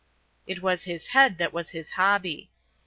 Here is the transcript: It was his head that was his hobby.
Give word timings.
It 0.47 0.63
was 0.63 0.85
his 0.85 1.05
head 1.09 1.37
that 1.37 1.53
was 1.53 1.69
his 1.69 1.91
hobby. 1.91 2.49